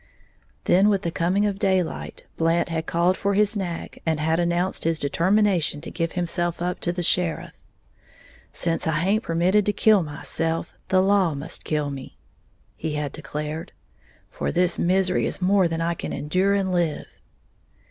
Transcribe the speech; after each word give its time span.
Then, 0.63 0.89
with 0.89 1.03
the 1.03 1.11
coming 1.11 1.45
of 1.45 1.59
daylight, 1.59 2.23
Blant 2.35 2.69
had 2.69 2.87
called 2.87 3.15
for 3.15 3.35
his 3.35 3.55
nag 3.55 4.01
and 4.03 4.19
had 4.19 4.39
announced 4.39 4.83
his 4.83 4.97
determination 4.97 5.79
to 5.81 5.91
give 5.91 6.13
himself 6.13 6.59
up 6.59 6.79
to 6.79 6.91
the 6.91 7.03
sheriff. 7.03 7.53
"Since 8.51 8.87
I 8.87 8.93
haint 8.93 9.21
permitted 9.21 9.63
to 9.67 9.73
kill 9.73 10.01
myself, 10.01 10.73
the 10.87 11.03
law 11.03 11.35
must 11.35 11.63
kill 11.65 11.91
me," 11.91 12.17
he 12.75 12.93
had 12.93 13.11
declared, 13.11 13.73
"for 14.31 14.51
this 14.51 14.79
misery 14.79 15.27
is 15.27 15.39
more 15.39 15.67
than 15.67 15.81
I 15.81 15.93
can 15.93 16.11
endure 16.13 16.55
and 16.55 16.71
live." 16.71 17.05